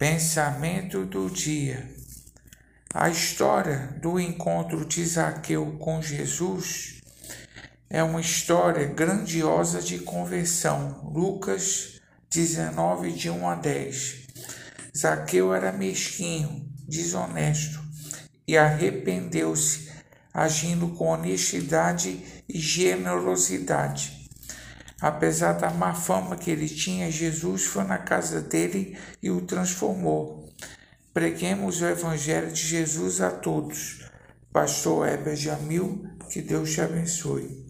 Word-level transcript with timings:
Pensamento 0.00 1.04
do 1.04 1.28
dia. 1.28 1.86
A 2.94 3.10
história 3.10 3.98
do 4.00 4.18
encontro 4.18 4.86
de 4.86 5.04
Zaqueu 5.04 5.76
com 5.78 6.00
Jesus 6.00 7.02
é 7.90 8.02
uma 8.02 8.22
história 8.22 8.86
grandiosa 8.86 9.82
de 9.82 9.98
conversão. 9.98 11.12
Lucas 11.12 12.00
19, 12.30 13.12
de 13.12 13.28
1 13.28 13.46
a 13.46 13.54
10. 13.56 14.26
Zaqueu 14.96 15.52
era 15.52 15.70
mesquinho, 15.70 16.66
desonesto 16.88 17.78
e 18.48 18.56
arrependeu-se, 18.56 19.92
agindo 20.32 20.88
com 20.94 21.08
honestidade 21.08 22.24
e 22.48 22.58
generosidade. 22.58 24.19
Apesar 25.00 25.54
da 25.54 25.70
má 25.70 25.94
fama 25.94 26.36
que 26.36 26.50
ele 26.50 26.68
tinha, 26.68 27.10
Jesus 27.10 27.64
foi 27.64 27.84
na 27.84 27.98
casa 27.98 28.40
dele 28.40 28.98
e 29.22 29.30
o 29.30 29.40
transformou. 29.40 30.52
Preguemos 31.14 31.80
o 31.80 31.86
Evangelho 31.86 32.52
de 32.52 32.60
Jesus 32.60 33.20
a 33.20 33.30
todos. 33.30 34.04
Pastor 34.52 35.08
Heber 35.08 35.36
Jamil, 35.36 36.06
que 36.30 36.42
Deus 36.42 36.72
te 36.72 36.80
abençoe. 36.80 37.69